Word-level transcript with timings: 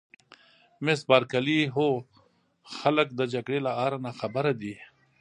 مس 0.85 0.99
بارکلي: 1.09 1.59
هو 1.75 1.87
خلک 2.77 3.07
د 3.15 3.21
جګړې 3.33 3.59
له 3.65 3.71
آره 3.83 3.97
ناخبره 4.05 4.51
دي. 4.61 4.73